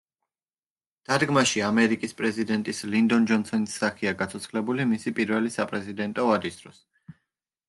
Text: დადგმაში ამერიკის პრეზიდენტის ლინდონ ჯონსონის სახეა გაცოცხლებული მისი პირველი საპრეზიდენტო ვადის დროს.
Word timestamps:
დადგმაში 1.09 1.61
ამერიკის 1.67 2.17
პრეზიდენტის 2.21 2.79
ლინდონ 2.93 3.27
ჯონსონის 3.33 3.77
სახეა 3.83 4.15
გაცოცხლებული 4.23 4.89
მისი 4.95 5.15
პირველი 5.21 5.53
საპრეზიდენტო 5.59 6.27
ვადის 6.33 6.59
დროს. 6.65 6.83